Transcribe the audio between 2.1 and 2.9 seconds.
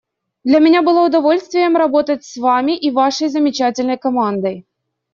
с Вами и